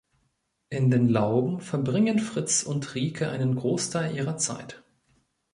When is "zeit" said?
4.35-4.83